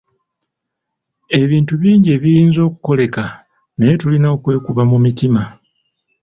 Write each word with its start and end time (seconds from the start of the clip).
Ebintu 1.41 1.73
bingi 1.81 2.09
ebiyinza 2.15 2.59
okukoleka 2.67 3.23
naye 3.77 3.93
tulina 4.01 4.27
okwekuba 4.35 4.83
mu 4.91 4.97
mitima. 5.05 5.41